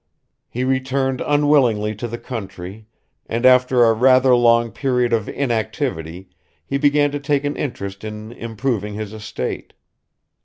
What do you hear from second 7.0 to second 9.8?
to take an interest in improving his estate.